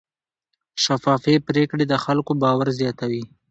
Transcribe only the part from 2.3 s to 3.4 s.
باور زیاتوي.